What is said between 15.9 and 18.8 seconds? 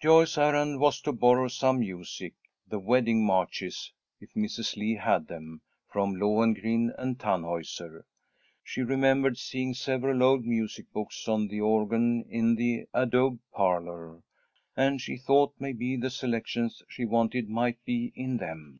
the selections she wanted might be in them.